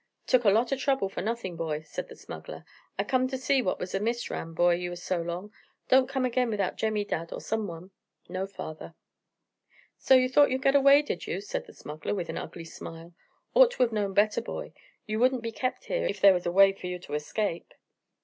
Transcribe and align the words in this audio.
"Took 0.25 0.45
a 0.45 0.49
lot 0.49 0.73
o' 0.73 0.75
trouble 0.75 1.09
for 1.09 1.21
nothing, 1.21 1.55
boy," 1.55 1.83
said 1.83 2.07
the 2.07 2.15
smuggler. 2.15 2.65
"I 2.97 3.03
come 3.03 3.27
to 3.27 3.37
see 3.37 3.61
what 3.61 3.77
was 3.79 3.93
amiss, 3.93 4.31
Ram, 4.31 4.55
boy, 4.55 4.73
you 4.77 4.89
was 4.89 5.03
so 5.03 5.21
long. 5.21 5.53
Don't 5.89 6.09
come 6.09 6.25
again 6.25 6.49
without 6.49 6.75
Jemmy 6.75 7.05
Dadd 7.05 7.31
or 7.31 7.39
some 7.39 7.67
one." 7.67 7.91
"No, 8.27 8.47
father." 8.47 8.95
"So 9.99 10.15
you 10.15 10.27
thought 10.27 10.49
you'd 10.49 10.63
get 10.63 10.73
away, 10.75 11.03
did 11.03 11.27
you?" 11.27 11.39
said 11.39 11.67
the 11.67 11.73
smuggler, 11.73 12.15
with 12.15 12.29
an 12.29 12.37
ugly 12.39 12.65
smile. 12.65 13.13
"Ought 13.53 13.69
to 13.73 13.83
have 13.83 13.91
known 13.91 14.15
better, 14.15 14.41
boy. 14.41 14.73
You 15.05 15.19
wouldn't 15.19 15.43
be 15.43 15.51
kept 15.51 15.85
here, 15.85 16.07
if 16.07 16.19
there 16.19 16.33
was 16.33 16.47
a 16.47 16.51
way 16.51 16.73
for 16.73 16.87
you 16.87 16.97
to 16.97 17.13
escape." 17.13 17.71